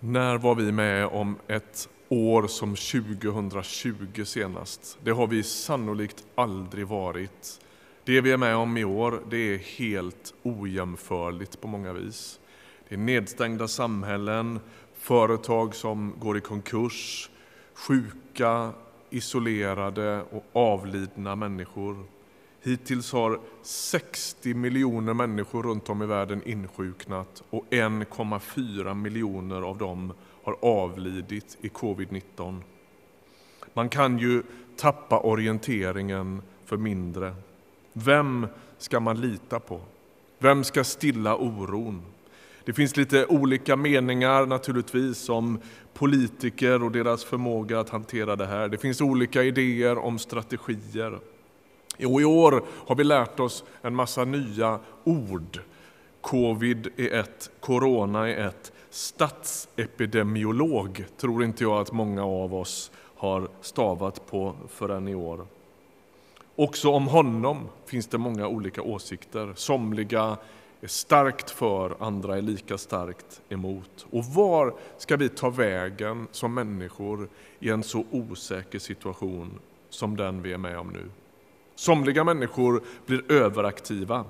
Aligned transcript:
När 0.00 0.38
var 0.38 0.54
vi 0.54 0.72
med 0.72 1.06
om 1.06 1.36
ett 1.46 1.88
år 2.08 2.46
som 2.46 2.76
2020 2.76 4.24
senast? 4.24 4.98
Det 5.04 5.10
har 5.10 5.26
vi 5.26 5.42
sannolikt 5.42 6.26
aldrig 6.34 6.86
varit. 6.86 7.60
Det 8.04 8.20
vi 8.20 8.32
är 8.32 8.36
med 8.36 8.56
om 8.56 8.76
i 8.76 8.84
år 8.84 9.22
det 9.30 9.36
är 9.36 9.58
helt 9.58 10.34
ojämförligt 10.42 11.60
på 11.60 11.68
många 11.68 11.92
vis. 11.92 12.40
Det 12.88 12.94
är 12.94 12.98
nedstängda 12.98 13.68
samhällen, 13.68 14.60
företag 14.94 15.74
som 15.74 16.14
går 16.18 16.38
i 16.38 16.40
konkurs, 16.40 17.30
sjuka, 17.74 18.70
isolerade 19.10 20.22
och 20.30 20.44
avlidna 20.52 21.36
människor. 21.36 22.04
Hittills 22.66 23.12
har 23.12 23.40
60 23.62 24.54
miljoner 24.54 25.14
människor 25.14 25.62
runt 25.62 25.88
om 25.90 26.02
i 26.02 26.06
världen 26.06 26.42
insjuknat 26.44 27.42
och 27.50 27.64
1,4 27.70 28.94
miljoner 28.94 29.62
av 29.62 29.78
dem 29.78 30.12
har 30.44 30.56
avlidit 30.62 31.58
i 31.60 31.68
covid-19. 31.68 32.60
Man 33.74 33.88
kan 33.88 34.18
ju 34.18 34.42
tappa 34.76 35.18
orienteringen 35.18 36.42
för 36.64 36.76
mindre. 36.76 37.34
Vem 37.92 38.46
ska 38.78 39.00
man 39.00 39.20
lita 39.20 39.60
på? 39.60 39.80
Vem 40.38 40.64
ska 40.64 40.84
stilla 40.84 41.36
oron? 41.36 42.02
Det 42.64 42.72
finns 42.72 42.96
lite 42.96 43.26
olika 43.26 43.76
meningar 43.76 44.46
naturligtvis 44.46 45.28
om 45.28 45.60
politiker 45.94 46.82
och 46.82 46.92
deras 46.92 47.24
förmåga 47.24 47.80
att 47.80 47.90
hantera 47.90 48.36
det 48.36 48.46
här. 48.46 48.68
Det 48.68 48.78
finns 48.78 49.00
olika 49.00 49.42
idéer 49.42 49.98
om 49.98 50.18
strategier. 50.18 51.20
Och 51.98 52.20
I 52.20 52.24
år 52.24 52.62
har 52.86 52.94
vi 52.94 53.04
lärt 53.04 53.40
oss 53.40 53.64
en 53.82 53.94
massa 53.94 54.24
nya 54.24 54.78
ord. 55.04 55.60
Covid 56.20 56.88
är 56.96 57.14
ett, 57.14 57.50
corona 57.60 58.28
är 58.28 58.46
ett. 58.46 58.72
Statsepidemiolog 58.90 61.04
tror 61.16 61.44
inte 61.44 61.64
jag 61.64 61.80
att 61.80 61.92
många 61.92 62.24
av 62.24 62.54
oss 62.54 62.90
har 63.16 63.48
stavat 63.60 64.30
på 64.30 64.54
förrän 64.68 65.08
i 65.08 65.14
år. 65.14 65.46
Också 66.56 66.90
om 66.90 67.06
honom 67.06 67.68
finns 67.86 68.06
det 68.06 68.18
många 68.18 68.48
olika 68.48 68.82
åsikter. 68.82 69.52
Somliga 69.56 70.36
är 70.80 70.86
starkt 70.86 71.50
för, 71.50 71.96
andra 71.98 72.36
är 72.36 72.42
lika 72.42 72.78
starkt 72.78 73.42
emot. 73.48 74.06
Och 74.10 74.24
var 74.24 74.74
ska 74.98 75.16
vi 75.16 75.28
ta 75.28 75.50
vägen 75.50 76.28
som 76.32 76.54
människor 76.54 77.28
i 77.58 77.70
en 77.70 77.82
så 77.82 78.04
osäker 78.10 78.78
situation 78.78 79.58
som 79.90 80.16
den 80.16 80.42
vi 80.42 80.52
är 80.52 80.58
med 80.58 80.78
om 80.78 80.88
nu? 80.88 81.10
Somliga 81.76 82.24
människor 82.24 82.82
blir 83.06 83.32
överaktiva. 83.32 84.24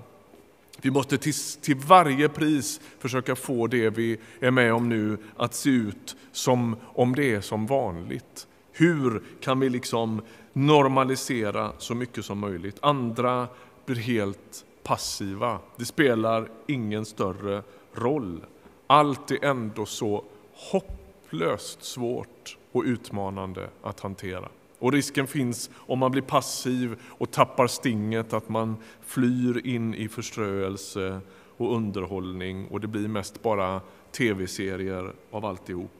Vi 0.80 0.90
måste 0.90 1.18
till, 1.18 1.34
till, 1.60 1.76
varje 1.76 2.28
pris 2.28 2.80
försöka 2.98 3.36
få 3.36 3.66
det 3.66 3.90
vi 3.90 4.18
är 4.40 4.50
med 4.50 4.74
om 4.74 4.88
nu 4.88 5.18
att 5.36 5.54
se 5.54 5.70
ut 5.70 6.16
som 6.32 6.76
om 6.84 7.14
det 7.14 7.34
är 7.34 7.40
som 7.40 7.66
vanligt. 7.66 8.46
Hur 8.72 9.22
kan 9.40 9.60
vi 9.60 9.68
liksom 9.68 10.22
normalisera 10.52 11.72
så 11.78 11.94
mycket 11.94 12.24
som 12.24 12.38
möjligt? 12.38 12.78
Andra 12.80 13.48
blir 13.86 13.96
helt 13.96 14.64
passiva. 14.82 15.58
Det 15.76 15.84
spelar 15.84 16.48
ingen 16.66 17.04
större 17.04 17.62
roll. 17.94 18.40
Allt 18.86 19.30
är 19.30 19.44
ändå 19.44 19.86
så 19.86 20.24
hopplöst 20.52 21.84
svårt 21.84 22.56
och 22.72 22.82
utmanande 22.82 23.68
att 23.82 24.00
hantera. 24.00 24.48
Och 24.78 24.92
risken 24.92 25.26
finns 25.26 25.70
om 25.76 25.98
man 25.98 26.10
blir 26.10 26.22
passiv 26.22 26.96
och 27.04 27.30
tappar 27.30 27.66
stinget 27.66 28.32
att 28.32 28.48
man 28.48 28.76
flyr 29.00 29.66
in 29.66 29.94
i 29.94 30.08
förströelse 30.08 31.20
och 31.56 31.76
underhållning 31.76 32.68
och 32.68 32.80
det 32.80 32.86
blir 32.86 33.08
mest 33.08 33.42
bara 33.42 33.80
tv-serier 34.12 35.12
av 35.30 35.44
alltihop. 35.44 35.90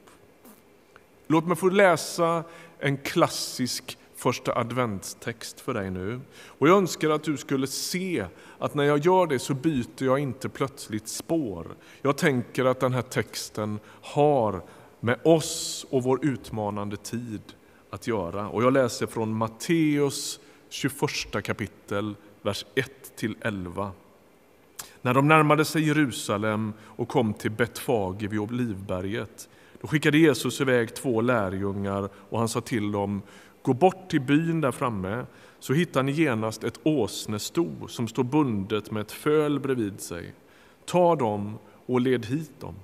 Låt 1.27 1.47
mig 1.47 1.57
få 1.57 1.69
läsa 1.69 2.45
en 2.79 2.97
klassisk 2.97 3.99
första 4.17 4.59
adventstext 4.59 5.61
för 5.61 5.75
dig 5.75 5.91
nu. 5.91 6.21
Och 6.47 6.69
jag 6.69 6.77
önskar 6.77 7.11
att 7.11 7.25
du 7.25 7.37
skulle 7.37 7.67
se 7.67 8.25
att 8.59 8.75
när 8.75 8.85
jag 8.85 8.99
gör 8.99 9.27
det 9.27 9.39
så 9.39 9.55
byter 9.55 10.05
jag 10.05 10.19
inte 10.19 10.49
plötsligt 10.49 11.09
spår. 11.09 11.67
Jag 12.03 12.17
tänker 12.17 12.65
att 12.65 12.81
den 12.81 12.93
här 12.93 13.03
texten 13.03 13.79
har 14.03 14.63
med 15.01 15.19
oss 15.25 15.87
och 15.91 16.03
vår 16.03 16.25
utmanande 16.27 16.97
tid 16.97 17.43
att 17.91 18.07
göra. 18.07 18.49
Och 18.49 18.63
jag 18.63 18.73
läser 18.73 19.07
från 19.07 19.35
Matteus 19.35 20.41
21 20.69 21.45
kapitel, 21.45 22.15
vers 22.43 22.65
1-11. 23.19 23.91
När 25.03 25.15
de 25.15 25.29
närmade 25.29 25.65
sig 25.65 25.87
Jerusalem 25.87 26.73
och 26.83 27.09
kom 27.09 27.35
till 27.35 27.51
Betfage 27.51 28.23
vid 28.23 28.39
Olivberget 28.41 29.49
då 29.81 29.89
skickade 29.89 30.19
Jesus 30.19 30.61
iväg 30.61 30.95
två 30.95 31.21
lärjungar 31.21 32.09
och 32.31 32.39
han 32.39 32.49
sa 32.49 32.61
till 32.61 32.93
dem 32.93 33.23
Gå 33.63 33.75
bort 33.75 34.09
till 34.11 34.21
byn 34.21 34.61
där 34.61 34.73
framme 34.73 35.27
så 35.59 35.73
hittar 35.73 36.03
ni 36.03 36.13
genast 36.13 36.65
ett 36.65 36.81
åsnesto 36.83 37.89
som 37.89 38.09
står 38.09 38.25
bundet 38.25 38.91
med 38.91 39.01
ett 39.01 39.13
föl 39.13 39.61
bredvid 39.61 40.01
sig. 40.01 40.35
Ta 40.85 41.17
dem 41.17 41.59
och 41.87 42.01
led 42.01 42.27
hit 42.27 42.61
dem. 42.61 42.75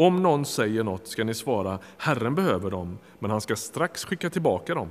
Om 0.00 0.22
någon 0.22 0.44
säger 0.44 0.84
något 0.84 1.06
ska 1.06 1.24
ni 1.24 1.34
svara 1.34 1.78
Herren 1.96 2.34
behöver 2.34 2.70
dem, 2.70 2.98
men 3.18 3.30
han 3.30 3.40
ska 3.40 3.56
strax 3.56 4.04
skicka 4.04 4.30
tillbaka 4.30 4.74
dem. 4.74 4.88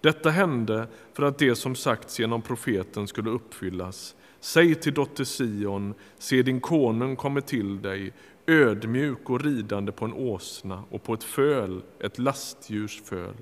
Detta 0.00 0.30
hände 0.30 0.86
för 1.12 1.22
att 1.22 1.38
det 1.38 1.54
som 1.54 1.74
sagts 1.74 2.20
genom 2.20 2.42
profeten 2.42 3.08
skulle 3.08 3.30
uppfyllas. 3.30 4.14
Säg 4.40 4.74
till 4.74 4.94
dotter 4.94 5.24
Sion, 5.24 5.94
se 6.18 6.42
din 6.42 6.60
konung 6.60 7.16
kommer 7.16 7.40
till 7.40 7.82
dig, 7.82 8.12
ödmjuk 8.46 9.30
och 9.30 9.40
ridande 9.40 9.92
på 9.92 10.04
en 10.04 10.12
åsna 10.12 10.84
och 10.90 11.02
på 11.02 11.14
ett 11.14 11.24
föl, 11.24 11.82
ett 12.00 12.18
lastdjurs 12.18 13.02
föl. 13.04 13.34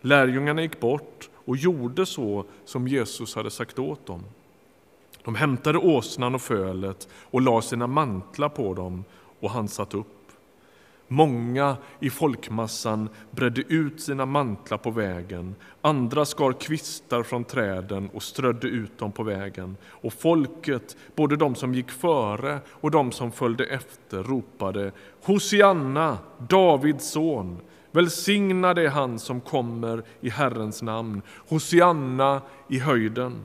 Lärjungarna 0.00 0.62
gick 0.62 0.80
bort 0.80 1.30
och 1.34 1.56
gjorde 1.56 2.06
så 2.06 2.44
som 2.64 2.88
Jesus 2.88 3.34
hade 3.34 3.50
sagt 3.50 3.78
åt 3.78 4.06
dem. 4.06 4.24
De 5.24 5.34
hämtade 5.34 5.78
åsnan 5.78 6.34
och 6.34 6.42
fölet 6.42 7.08
och 7.14 7.40
lade 7.40 7.62
sina 7.62 7.86
mantlar 7.86 8.48
på 8.48 8.74
dem 8.74 9.04
och 9.42 9.50
han 9.50 9.68
satt 9.68 9.94
upp. 9.94 10.06
Många 11.08 11.76
i 12.00 12.10
folkmassan 12.10 13.08
bredde 13.30 13.60
ut 13.60 14.00
sina 14.00 14.26
mantlar 14.26 14.78
på 14.78 14.90
vägen. 14.90 15.54
Andra 15.80 16.24
skar 16.24 16.52
kvistar 16.52 17.22
från 17.22 17.44
träden 17.44 18.10
och 18.14 18.22
strödde 18.22 18.68
ut 18.68 18.98
dem 18.98 19.12
på 19.12 19.22
vägen. 19.22 19.76
Och 19.84 20.12
folket, 20.12 20.96
både 21.14 21.36
de 21.36 21.54
som 21.54 21.74
gick 21.74 21.90
före 21.90 22.58
och 22.68 22.90
de 22.90 23.12
som 23.12 23.32
följde 23.32 23.64
efter, 23.64 24.22
ropade 24.22 24.92
Hosianna, 25.24 26.18
Davids 26.38 27.10
son. 27.10 27.58
Välsignad 27.90 28.78
är 28.78 28.88
han 28.88 29.18
som 29.18 29.40
kommer 29.40 30.02
i 30.20 30.28
Herrens 30.30 30.82
namn. 30.82 31.22
Hosianna 31.48 32.40
i 32.68 32.78
höjden. 32.78 33.44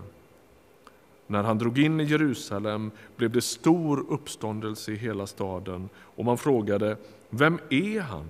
När 1.28 1.44
han 1.44 1.58
drog 1.58 1.80
in 1.80 2.00
i 2.00 2.04
Jerusalem 2.04 2.92
blev 3.16 3.32
det 3.32 3.42
stor 3.42 4.06
uppståndelse 4.10 4.92
i 4.92 4.96
hela 4.96 5.28
staden 5.28 5.90
och 5.98 6.26
man 6.26 6.38
frågade 6.38 6.98
Vem 7.30 7.60
är 7.70 8.02
han? 8.02 8.28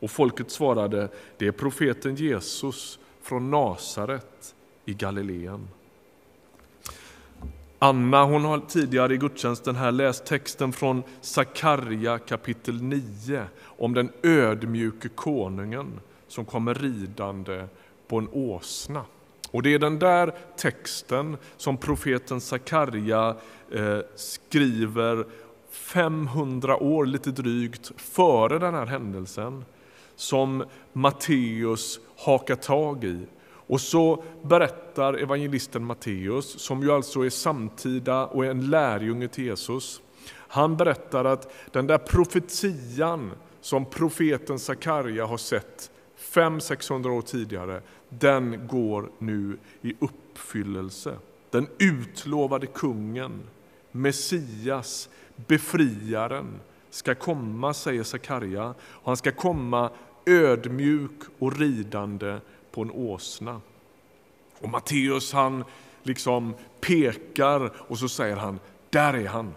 Och 0.00 0.10
folket 0.10 0.50
svarade 0.50 1.08
Det 1.36 1.46
är 1.46 1.52
profeten 1.52 2.14
Jesus 2.14 2.98
från 3.22 3.50
Nasaret 3.50 4.54
i 4.84 4.94
Galileen. 4.94 5.68
Anna 7.78 8.24
hon 8.24 8.44
har 8.44 8.58
tidigare 8.58 9.14
i 9.14 9.16
gudstjänsten 9.16 9.76
här 9.76 9.92
läst 9.92 10.24
texten 10.24 10.72
från 10.72 11.02
Sakarja 11.20 12.18
kapitel 12.18 12.82
9 12.82 13.44
om 13.62 13.94
den 13.94 14.10
ödmjuke 14.22 15.08
konungen 15.08 16.00
som 16.28 16.44
kommer 16.44 16.74
ridande 16.74 17.66
på 18.08 18.18
en 18.18 18.28
åsna. 18.32 19.04
Och 19.52 19.62
Det 19.62 19.74
är 19.74 19.78
den 19.78 19.98
där 19.98 20.34
texten 20.56 21.36
som 21.56 21.76
profeten 21.76 22.40
Sakarja 22.40 23.36
eh, 23.70 23.98
skriver 24.16 25.26
500 25.70 26.76
år, 26.76 27.06
lite 27.06 27.30
drygt, 27.30 27.92
före 27.96 28.58
den 28.58 28.74
här 28.74 28.86
händelsen 28.86 29.64
som 30.16 30.64
Matteus 30.92 32.00
hakar 32.16 32.56
tag 32.56 33.04
i. 33.04 33.26
Och 33.66 33.80
så 33.80 34.24
berättar 34.42 35.14
evangelisten 35.14 35.84
Matteus, 35.84 36.60
som 36.60 36.82
ju 36.82 36.92
alltså 36.92 37.20
är 37.20 37.30
samtida 37.30 38.26
och 38.26 38.44
är 38.46 38.50
en 38.50 38.70
lärjunge 38.70 39.28
till 39.28 39.44
Jesus, 39.44 40.00
han 40.32 40.76
berättar 40.76 41.24
att 41.24 41.52
den 41.70 41.86
där 41.86 41.98
profetian 41.98 43.30
som 43.60 43.84
profeten 43.84 44.58
Sakarja 44.58 45.26
har 45.26 45.36
sett 45.36 45.90
500-600 46.18 47.08
år 47.10 47.22
tidigare, 47.22 47.82
den 48.18 48.66
går 48.66 49.10
nu 49.18 49.58
i 49.82 49.94
uppfyllelse. 50.00 51.18
Den 51.50 51.68
utlovade 51.78 52.66
kungen, 52.66 53.40
Messias, 53.92 55.08
befriaren, 55.36 56.60
ska 56.90 57.14
komma, 57.14 57.74
säger 57.74 58.02
Sakarja. 58.02 58.74
Han 59.04 59.16
ska 59.16 59.32
komma 59.32 59.90
ödmjuk 60.26 61.20
och 61.38 61.58
ridande 61.58 62.38
på 62.70 62.82
en 62.82 62.90
åsna. 62.90 63.60
Och 64.60 64.68
Matteus 64.68 65.32
han 65.32 65.64
liksom 66.02 66.54
pekar 66.80 67.72
och 67.76 67.98
så 67.98 68.08
säger 68.08 68.36
han, 68.36 68.60
där 68.90 69.14
är 69.14 69.28
han. 69.28 69.54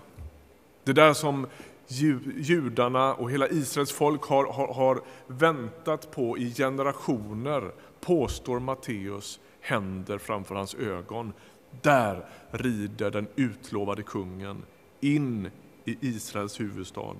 Det 0.84 0.94
där 0.94 1.14
som 1.14 1.48
judarna 1.88 3.14
och 3.14 3.32
hela 3.32 3.50
Israels 3.50 3.92
folk 3.92 4.24
har, 4.24 4.46
har, 4.46 4.74
har 4.74 5.02
väntat 5.28 6.12
på 6.12 6.38
i 6.38 6.54
generationer, 6.54 7.72
påstår 8.06 8.60
Matteus, 8.60 9.40
händer 9.62 10.18
framför 10.18 10.56
hans 10.56 10.76
ögon. 10.76 11.34
Där 11.82 12.26
rider 12.52 13.12
den 13.12 13.28
utlovade 13.36 14.04
kungen 14.04 14.64
in 15.00 15.50
i 15.86 15.98
Israels 16.02 16.60
huvudstad. 16.60 17.16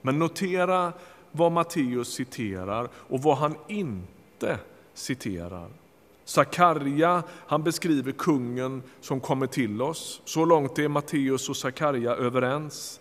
Men 0.00 0.18
notera 0.18 0.92
vad 1.32 1.52
Matteus 1.52 2.08
citerar 2.08 2.88
och 2.94 3.22
vad 3.22 3.36
han 3.36 3.54
inte 3.68 4.58
citerar. 4.94 5.68
Sakarja 6.24 7.22
han 7.30 7.62
beskriver 7.62 8.12
kungen 8.12 8.82
som 9.00 9.20
kommer 9.20 9.46
till 9.46 9.82
oss. 9.82 10.22
Så 10.24 10.44
långt 10.44 10.78
är 10.78 10.88
Matteus 10.88 11.48
och 11.48 11.56
Sakarja 11.56 12.10
överens. 12.10 13.00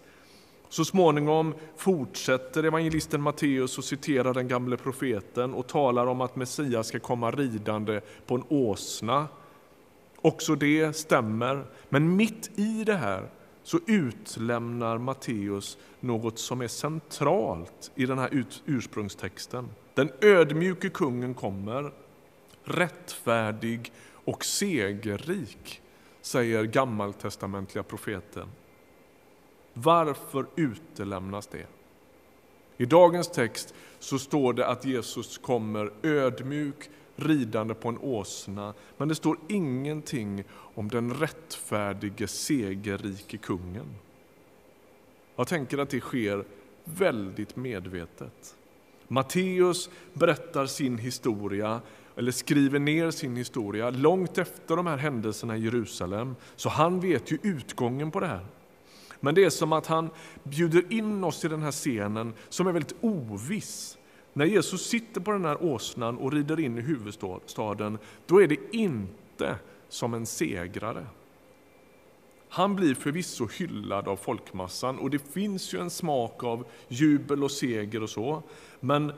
Så 0.75 0.85
småningom 0.85 1.53
fortsätter 1.77 2.63
evangelisten 2.63 3.21
Matteus 3.21 3.77
och 3.77 3.83
citerar 3.83 4.33
den 4.33 4.47
gamle 4.47 4.77
profeten 4.77 5.53
och 5.53 5.67
talar 5.67 6.07
om 6.07 6.21
att 6.21 6.35
Messias 6.35 6.87
ska 6.87 6.99
komma 6.99 7.31
ridande 7.31 8.01
på 8.25 8.35
en 8.35 8.43
åsna. 8.49 9.27
Också 10.21 10.55
det 10.55 10.95
stämmer, 10.95 11.65
men 11.89 12.15
mitt 12.15 12.59
i 12.59 12.83
det 12.83 12.95
här 12.95 13.29
så 13.63 13.79
utlämnar 13.87 14.97
Matteus 14.97 15.77
något 15.99 16.39
som 16.39 16.61
är 16.61 16.67
centralt 16.67 17.91
i 17.95 18.05
den 18.05 18.19
här 18.19 18.45
ursprungstexten. 18.65 19.69
Den 19.93 20.11
ödmjuke 20.21 20.89
kungen 20.89 21.33
kommer, 21.33 21.93
rättfärdig 22.63 23.91
och 24.25 24.45
segerrik, 24.45 25.81
säger 26.21 26.63
gammaltestamentliga 26.63 27.83
profeten. 27.83 28.47
Varför 29.77 30.45
utelämnas 30.55 31.47
det? 31.47 31.65
I 32.77 32.85
dagens 32.85 33.27
text 33.27 33.73
så 33.99 34.19
står 34.19 34.53
det 34.53 34.67
att 34.67 34.85
Jesus 34.85 35.37
kommer 35.37 35.91
ödmjuk, 36.03 36.89
ridande 37.15 37.73
på 37.73 37.89
en 37.89 37.97
åsna, 37.97 38.73
men 38.97 39.07
det 39.07 39.15
står 39.15 39.37
ingenting 39.49 40.43
om 40.49 40.89
den 40.89 41.13
rättfärdige, 41.13 42.27
segerrike 42.27 43.37
kungen. 43.37 43.95
Jag 45.35 45.47
tänker 45.47 45.77
att 45.77 45.89
det 45.89 45.99
sker 45.99 46.45
väldigt 46.83 47.55
medvetet. 47.55 48.55
Matteus 49.07 49.89
berättar 50.13 50.65
sin 50.65 50.97
historia, 50.97 51.81
eller 52.15 52.31
skriver 52.31 52.79
ner 52.79 53.11
sin 53.11 53.35
historia, 53.35 53.89
långt 53.89 54.37
efter 54.37 54.75
de 54.75 54.87
här 54.87 54.97
händelserna 54.97 55.57
i 55.57 55.63
Jerusalem, 55.63 56.35
så 56.55 56.69
han 56.69 56.99
vet 56.99 57.31
ju 57.31 57.37
utgången 57.41 58.11
på 58.11 58.19
det 58.19 58.27
här. 58.27 58.45
Men 59.25 59.35
det 59.35 59.43
är 59.43 59.49
som 59.49 59.73
att 59.73 59.87
han 59.87 60.09
bjuder 60.43 60.93
in 60.93 61.23
oss 61.23 61.45
i 61.45 61.47
den 61.47 61.61
här 61.61 61.71
scenen 61.71 62.33
som 62.49 62.67
är 62.67 62.71
väldigt 62.71 62.95
oviss. 63.01 63.97
När 64.33 64.45
Jesus 64.45 64.85
sitter 64.85 65.21
på 65.21 65.31
den 65.31 65.45
här 65.45 65.63
åsnan 65.63 66.17
och 66.17 66.31
rider 66.33 66.59
in 66.59 66.77
i 66.77 66.81
huvudstaden, 66.81 67.97
då 68.25 68.41
är 68.41 68.47
det 68.47 68.75
inte 68.75 69.55
som 69.89 70.13
en 70.13 70.25
segrare. 70.25 71.07
Han 72.49 72.75
blir 72.75 72.95
förvisso 72.95 73.47
hyllad 73.47 74.07
av 74.07 74.15
folkmassan 74.15 74.99
och 74.99 75.09
det 75.09 75.19
finns 75.19 75.73
ju 75.73 75.79
en 75.79 75.89
smak 75.89 76.43
av 76.43 76.65
jubel 76.87 77.43
och 77.43 77.51
seger 77.51 78.03
och 78.03 78.09
så. 78.09 78.43
Men 78.79 79.11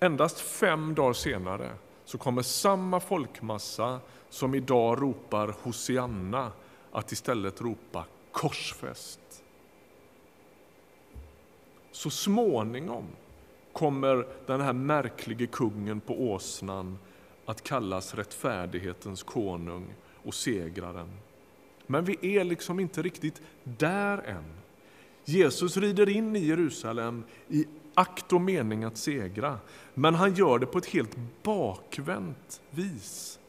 endast 0.00 0.40
fem 0.40 0.94
dagar 0.94 1.12
senare 1.12 1.70
så 2.04 2.18
kommer 2.18 2.42
samma 2.42 3.00
folkmassa 3.00 4.00
som 4.30 4.54
idag 4.54 5.02
ropar 5.02 5.54
Hosianna 5.62 6.52
att 6.92 7.12
istället 7.12 7.60
ropa 7.60 8.04
korsfäst. 8.32 9.19
Så 11.92 12.10
småningom 12.10 13.04
kommer 13.72 14.26
den 14.46 14.60
här 14.60 14.72
märklige 14.72 15.46
kungen 15.46 16.00
på 16.00 16.30
åsnan 16.32 16.98
att 17.46 17.62
kallas 17.62 18.14
rättfärdighetens 18.14 19.22
konung 19.22 19.94
och 20.24 20.34
segraren. 20.34 21.08
Men 21.86 22.04
vi 22.04 22.36
är 22.36 22.44
liksom 22.44 22.80
inte 22.80 23.02
riktigt 23.02 23.42
där 23.64 24.18
än. 24.18 24.44
Jesus 25.24 25.76
rider 25.76 26.08
in 26.08 26.36
i 26.36 26.46
Jerusalem 26.46 27.24
i 27.48 27.66
akt 27.94 28.32
och 28.32 28.40
mening 28.40 28.84
att 28.84 28.96
segra, 28.96 29.58
men 29.94 30.14
han 30.14 30.34
gör 30.34 30.58
det 30.58 30.66
på 30.66 30.78
ett 30.78 30.86
helt 30.86 31.16
bakvänt 31.42 32.60
vis 32.70 33.39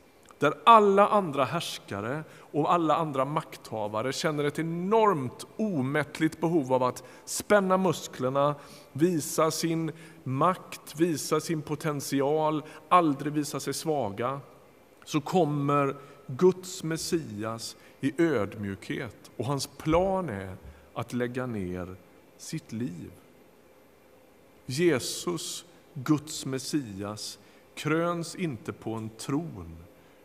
där 0.42 0.54
alla 0.64 1.08
andra 1.08 1.46
härskare 1.46 2.24
och 2.52 2.74
alla 2.74 2.96
andra 2.96 3.26
makthavare 3.26 4.14
känner 4.14 4.44
ett 4.44 4.60
enormt 4.60 5.46
omättligt 5.58 6.42
behov 6.42 6.74
av 6.74 6.84
att 6.84 7.04
spänna 7.26 7.78
musklerna, 7.78 8.56
visa 8.94 9.52
sin 9.52 9.92
makt, 10.24 11.00
visa 11.00 11.40
sin 11.40 11.62
potential, 11.62 12.64
aldrig 12.90 13.34
visa 13.34 13.60
sig 13.60 13.74
svaga, 13.74 14.40
så 15.06 15.22
kommer 15.22 15.96
Guds 16.28 16.84
Messias 16.84 17.76
i 18.00 18.22
ödmjukhet 18.22 19.32
och 19.38 19.46
hans 19.46 19.68
plan 19.68 20.30
är 20.30 20.56
att 20.94 21.14
lägga 21.14 21.46
ner 21.46 21.96
sitt 22.38 22.72
liv. 22.72 23.12
Jesus, 24.66 25.66
Guds 25.94 26.46
Messias, 26.46 27.40
kröns 27.76 28.36
inte 28.36 28.74
på 28.74 28.94
en 28.94 29.10
tron 29.10 29.78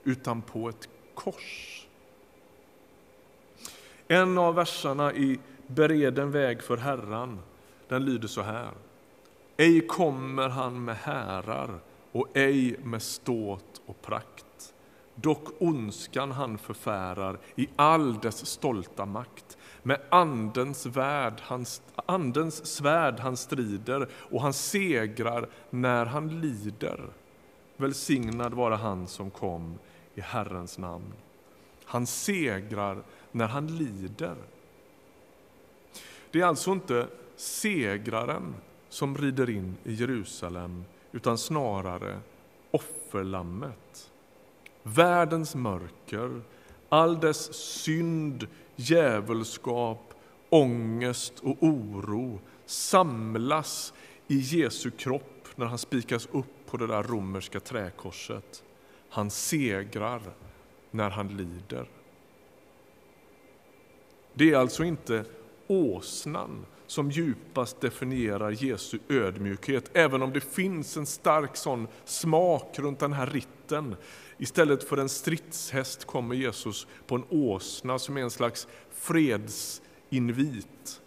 utan 0.06 0.43
på 0.43 0.69
ett 0.69 0.88
kors. 1.14 1.87
En 4.08 4.38
av 4.38 4.55
verserna 4.55 5.12
i 5.12 5.41
Bereden 5.67 6.31
väg 6.31 6.62
för 6.62 6.76
Herran, 6.76 7.38
den 7.88 8.05
lyder 8.05 8.29
så 8.29 8.43
här. 8.43 8.70
Ej 9.56 9.87
kommer 9.87 10.49
han 10.49 10.85
med 10.85 10.97
härar 10.97 11.81
och 12.12 12.29
ej 12.35 12.76
med 12.82 13.03
ståt 13.03 13.82
och 13.87 14.03
prakt. 14.03 14.75
Dock 15.14 15.62
ondskan 15.62 16.31
han 16.31 16.59
förfärar 16.59 17.38
i 17.55 17.69
all 17.76 18.19
dess 18.19 18.47
stolta 18.47 19.06
makt. 19.06 19.59
Med 19.82 20.00
andens, 20.11 20.87
värld, 20.87 21.35
han, 21.41 21.67
andens 22.06 22.67
svärd 22.67 23.20
han 23.20 23.37
strider 23.37 24.09
och 24.12 24.43
han 24.43 24.52
segrar 24.52 25.49
när 25.70 26.06
han 26.06 26.41
lider. 26.41 27.00
Välsignad 27.76 28.55
vara 28.55 28.76
han 28.76 29.06
som 29.06 29.31
kom 29.31 29.79
i 30.17 30.21
Herrens 30.21 30.79
namn. 30.79 31.13
Han 31.85 32.07
segrar 32.07 33.03
när 33.33 33.49
han 33.49 33.67
lider. 33.67 34.37
Det 36.31 36.41
är 36.41 36.45
alltså 36.45 36.71
inte 36.73 37.09
segraren 37.37 38.55
som 38.88 39.17
rider 39.17 39.50
in 39.50 39.76
i 39.85 39.95
Jerusalem 39.95 40.85
utan 41.12 41.38
snarare 41.38 42.21
offerlammet. 42.71 44.12
Världens 44.83 45.55
mörker, 45.55 46.40
all 46.88 47.21
dess 47.21 47.55
synd, 47.55 48.47
djävulskap, 48.76 50.14
ångest 50.50 51.40
och 51.40 51.57
oro 51.61 52.40
samlas 52.67 53.95
i 54.26 54.37
Jesu 54.37 54.90
kropp 54.90 55.49
när 55.57 55.67
han 55.67 55.79
spikas 55.79 56.29
upp 56.33 56.67
på 56.67 56.76
det 56.76 56.87
där 56.87 57.02
romerska 57.02 57.61
träkorset. 57.61 58.62
Han 59.09 59.31
segrar 59.31 60.23
när 60.91 61.11
han 61.11 61.29
lider. 61.29 61.89
Det 64.35 64.53
är 64.53 64.57
alltså 64.57 64.85
inte 64.85 65.25
åsnan 65.67 66.67
som 66.87 67.11
djupast 67.11 67.81
definierar 67.81 68.51
Jesu 68.51 68.99
ödmjukhet, 69.09 69.91
även 69.93 70.23
om 70.23 70.33
det 70.33 70.41
finns 70.41 70.97
en 70.97 71.07
stark 71.07 71.57
sån 71.57 71.89
smak 72.05 72.79
runt 72.79 72.99
den 72.99 73.13
här 73.13 73.27
ritten. 73.27 73.97
Istället 74.39 74.85
för 74.85 74.97
en 74.97 75.09
stridshäst 75.09 76.05
kommer 76.05 76.35
Jesus 76.35 76.87
på 77.07 77.15
en 77.15 77.25
åsna 77.29 77.99
som 77.99 78.17
är 78.17 78.21
en 78.21 78.31
slags 78.31 78.69
fredsinvit. 78.91 81.01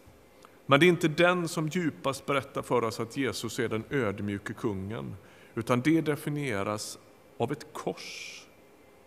Men 0.66 0.80
det 0.80 0.86
är 0.86 0.88
inte 0.88 1.08
den 1.08 1.48
som 1.48 1.68
djupast 1.68 2.26
berättar 2.26 2.62
för 2.62 2.84
oss 2.84 3.00
att 3.00 3.18
Jesus 3.18 3.60
är 3.60 3.70
den 3.70 3.84
ödmjuke 3.90 4.54
kungen, 4.54 5.16
utan 5.56 5.82
det 5.82 6.02
definieras 6.02 7.00
av 7.40 7.52
ett 7.52 7.74
kors, 7.74 8.42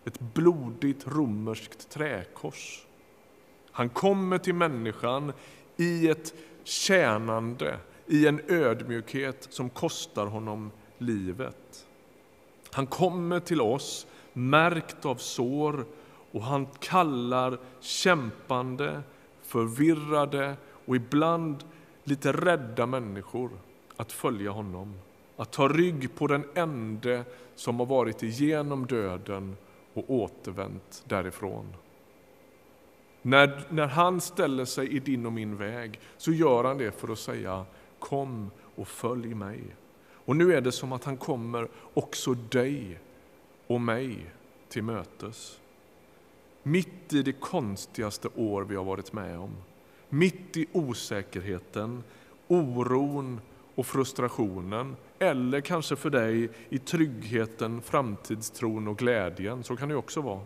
ett 0.05 0.21
blodigt 0.21 1.07
romerskt 1.07 1.91
träkors. 1.91 2.87
Han 3.71 3.89
kommer 3.89 4.39
till 4.39 4.55
människan 4.55 5.33
i 5.77 6.09
ett 6.09 6.35
tjänande, 6.65 7.79
i 8.07 8.27
en 8.27 8.41
ödmjukhet 8.49 9.47
som 9.51 9.71
kostar 9.71 10.27
honom 10.27 10.71
livet. 10.99 11.87
Han 12.73 12.87
kommer 12.87 13.41
till 13.41 13.61
oss 13.61 14.07
märkt 14.33 15.05
av 15.05 15.17
sår 15.17 15.87
och 16.33 16.43
han 16.43 16.67
kallar 16.67 17.59
kämpande, 17.81 19.03
förvirrade 19.43 20.57
och 20.87 20.97
ibland 20.97 21.65
lite 22.05 22.33
rädda 22.33 22.87
människor 22.87 23.51
att 23.97 24.13
följa 24.13 24.51
honom. 24.51 24.95
Att 25.43 25.51
ta 25.51 25.69
rygg 25.69 26.15
på 26.15 26.27
den 26.27 26.45
ende 26.55 27.25
som 27.55 27.79
har 27.79 27.87
varit 27.87 28.23
igenom 28.23 28.87
döden 28.87 29.57
och 29.95 30.11
återvänt 30.11 31.05
därifrån. 31.07 31.75
När, 33.23 33.67
när 33.69 33.87
han 33.87 34.21
ställer 34.21 34.65
sig 34.65 34.89
i 34.89 34.99
din 34.99 35.27
och 35.27 35.33
min 35.33 35.57
väg 35.57 36.01
så 36.17 36.33
gör 36.33 36.65
han 36.65 36.79
det 36.79 36.93
för 36.93 37.13
att 37.13 37.19
säga 37.19 37.65
kom 37.99 38.51
och 38.75 38.89
följ 38.89 39.35
mig. 39.35 39.61
Och 40.25 40.37
nu 40.37 40.55
är 40.55 40.61
det 40.61 40.73
som 40.73 40.93
att 40.93 41.05
han 41.05 41.17
kommer 41.17 41.69
också 41.95 42.35
dig 42.35 42.99
och 43.67 43.81
mig 43.81 44.27
till 44.69 44.83
mötes. 44.83 45.61
Mitt 46.63 47.13
i 47.13 47.23
det 47.23 47.33
konstigaste 47.33 48.29
år 48.37 48.63
vi 48.63 48.77
har 48.77 48.85
varit 48.85 49.13
med 49.13 49.39
om, 49.39 49.57
mitt 50.09 50.57
i 50.57 50.67
osäkerheten, 50.73 52.05
oron 52.49 53.41
och 53.75 53.87
frustrationen 53.87 54.97
eller 55.19 55.61
kanske 55.61 55.97
för 55.97 56.11
dig 56.11 56.51
i 56.69 56.79
tryggheten, 56.79 57.83
framtidstron 57.83 58.89
och 58.89 58.99
glädjen. 58.99 59.65
Så 59.65 59.77
kan 59.77 59.89
det 59.89 59.95
också 59.95 60.21
vara. 60.21 60.41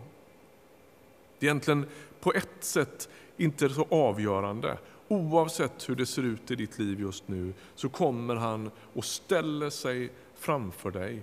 Det 1.39 1.45
är 1.45 1.49
egentligen 1.49 1.85
på 2.19 2.33
ett 2.33 2.63
sätt 2.63 3.09
inte 3.37 3.69
så 3.69 3.87
avgörande. 3.89 4.77
Oavsett 5.07 5.89
hur 5.89 5.95
det 5.95 6.05
ser 6.05 6.23
ut 6.23 6.51
i 6.51 6.55
ditt 6.55 6.79
liv 6.79 6.99
just 6.99 7.27
nu 7.27 7.53
så 7.75 7.89
kommer 7.89 8.35
han 8.35 8.71
och 8.93 9.05
ställer 9.05 9.69
sig 9.69 10.11
framför 10.35 10.91
dig. 10.91 11.21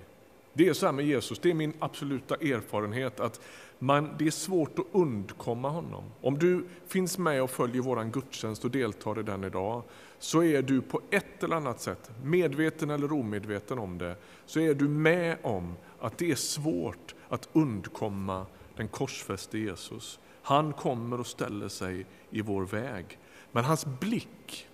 Det 0.56 0.68
är 0.68 0.72
så 0.72 0.86
här 0.86 0.92
med 0.92 1.06
Jesus, 1.06 1.38
det 1.38 1.50
är 1.50 1.54
min 1.54 1.72
absoluta 1.78 2.34
erfarenhet 2.34 3.20
att 3.20 3.40
man, 3.78 4.14
det 4.18 4.26
är 4.26 4.30
svårt 4.30 4.78
att 4.78 4.86
undkomma 4.92 5.68
honom. 5.68 6.04
Om 6.20 6.38
du 6.38 6.64
finns 6.86 7.18
med 7.18 7.42
och 7.42 7.50
följer 7.50 7.82
vår 7.82 8.04
gudstjänst 8.04 8.64
och 8.64 8.70
deltar 8.70 9.20
i 9.20 9.22
den 9.22 9.44
idag 9.44 9.82
så 10.18 10.42
är 10.42 10.62
du 10.62 10.80
på 10.80 11.00
ett 11.10 11.42
eller 11.42 11.56
annat 11.56 11.80
sätt, 11.80 12.10
medveten 12.22 12.90
eller 12.90 13.12
omedveten 13.12 13.78
om 13.78 13.98
det, 13.98 14.16
så 14.46 14.60
är 14.60 14.74
du 14.74 14.88
med 14.88 15.36
om 15.42 15.74
att 16.00 16.18
det 16.18 16.30
är 16.30 16.34
svårt 16.34 17.14
att 17.28 17.48
undkomma 17.52 18.46
den 18.76 18.88
korsfäste 18.88 19.58
Jesus. 19.58 20.18
Han 20.42 20.72
kommer 20.72 21.20
och 21.20 21.26
ställer 21.26 21.68
sig 21.68 22.06
i 22.30 22.40
vår 22.40 22.62
väg. 22.62 23.18
Men 23.52 23.64
hans 23.64 23.86
blick 23.86 24.68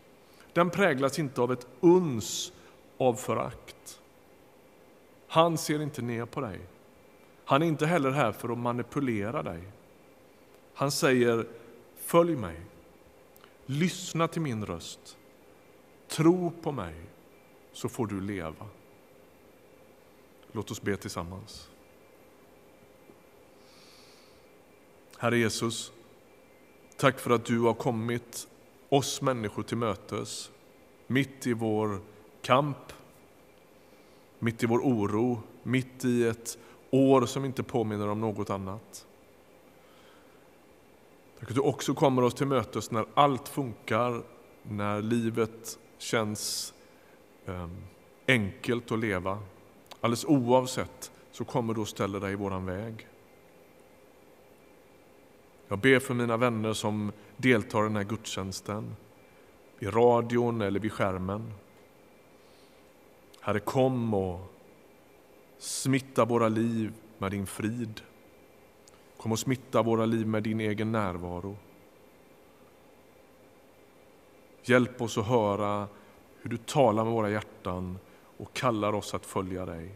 den 0.52 0.70
präglas 0.70 1.18
inte 1.18 1.40
av 1.40 1.52
ett 1.52 1.66
uns 1.80 2.52
av 2.99 3.14
förakt. 3.14 3.76
Han 5.30 5.58
ser 5.58 5.82
inte 5.82 6.02
ner 6.02 6.25
på 6.25 6.40
dig. 6.40 6.60
Han 7.44 7.62
är 7.62 7.66
inte 7.66 7.87
heller 7.87 8.10
här 8.10 8.32
för 8.32 8.49
att 8.52 8.58
manipulera 8.58 9.42
dig. 9.42 9.62
Han 10.75 10.90
säger 10.90 11.46
följ 11.96 12.37
mig, 12.37 12.60
lyssna 13.66 14.28
till 14.28 14.42
min 14.42 14.66
röst, 14.66 15.18
tro 16.08 16.52
på 16.62 16.72
mig 16.72 16.94
så 17.72 17.88
får 17.88 18.06
du 18.06 18.20
leva. 18.20 18.66
Låt 20.52 20.70
oss 20.70 20.82
be 20.82 20.96
tillsammans. 20.96 21.68
Herre 25.18 25.38
Jesus, 25.38 25.92
tack 26.96 27.18
för 27.18 27.30
att 27.30 27.44
du 27.44 27.60
har 27.60 27.75
kommit 27.75 28.49
oss 28.88 29.22
människor 29.22 29.62
till 29.62 29.76
mötes 29.76 30.50
mitt 31.06 31.46
i 31.46 31.52
vår 31.52 32.00
kamp, 32.42 32.92
mitt 34.40 34.62
i 34.62 34.66
vår 34.66 34.78
oro, 34.78 35.42
mitt 35.62 36.04
i 36.04 36.25
ett 36.25 36.59
år 36.90 37.26
som 37.26 37.44
inte 37.44 37.62
påminner 37.62 38.09
om 38.09 38.20
något 38.20 38.50
annat. 38.50 39.06
Tack 41.38 41.49
att 41.49 41.54
du 41.54 41.61
också 41.61 41.94
kommer 41.94 42.23
oss 42.23 42.35
till 42.35 42.47
mötes 42.47 42.90
när 42.90 43.04
allt 43.14 43.49
funkar, 43.49 44.23
när 44.62 45.02
livet 45.02 45.78
känns 45.99 46.75
eh, 47.47 47.68
enkelt 48.28 48.92
att 48.92 48.99
leva. 48.99 49.38
Alldeles 50.00 50.25
oavsett 50.25 51.12
så 51.32 51.44
kommer 51.44 51.75
du 51.75 51.80
och 51.80 51.88
ställer 51.88 52.20
dig 52.20 52.32
i 52.32 52.37
vår 52.37 52.61
väg. 52.61 53.09
Jag 55.68 55.78
ber 55.78 55.99
för 55.99 56.14
mina 56.14 56.37
vänner 56.37 56.73
som 56.73 57.12
deltar 57.37 57.80
i 57.80 57.82
den 57.82 57.97
här 57.97 58.04
gudstjänsten, 58.04 58.97
i 59.78 59.87
radion 59.87 60.61
eller 60.61 60.80
vid 60.80 60.92
skärmen. 60.92 61.52
Herre, 63.50 63.61
kom 63.61 64.14
och 64.14 64.40
smitta 65.59 66.25
våra 66.25 66.49
liv 66.49 66.92
med 67.19 67.30
din 67.30 67.47
frid. 67.47 68.00
Kom 69.16 69.33
och 69.33 69.38
smitta 69.38 69.83
våra 69.83 70.07
liv 70.07 70.26
med 70.26 70.42
din 70.42 70.61
egen 70.61 70.92
närvaro. 70.92 71.57
Hjälp 74.62 75.02
oss 75.02 75.19
att 75.19 75.26
höra 75.26 75.88
hur 76.42 76.50
du 76.50 76.57
talar 76.57 77.04
med 77.04 77.12
våra 77.12 77.30
hjärtan 77.30 77.99
och 78.37 78.52
kallar 78.52 78.92
oss 78.92 79.14
att 79.14 79.26
följa 79.26 79.66
dig. 79.66 79.95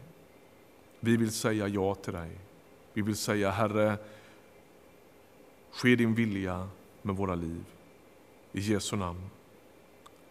Vi 0.99 1.17
vill 1.17 1.31
säga 1.31 1.67
ja 1.67 1.95
till 1.95 2.13
dig. 2.13 2.39
Vi 2.93 3.01
vill 3.01 3.17
säga 3.17 3.51
Herre, 3.51 3.97
ske 5.71 5.95
din 5.95 6.15
vilja 6.15 6.69
med 7.01 7.15
våra 7.15 7.35
liv. 7.35 7.65
I 8.51 8.59
Jesu 8.59 8.95
namn. 8.95 9.29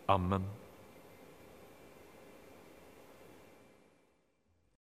Amen. 0.07 0.64